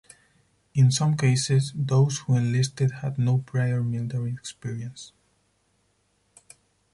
In 0.73 0.89
some 0.91 1.15
cases 1.15 1.73
those 1.75 2.17
who 2.17 2.33
enlisted 2.35 2.89
had 2.89 3.19
no 3.19 3.37
prior 3.37 3.83
military 3.83 4.31
experience. 4.33 5.11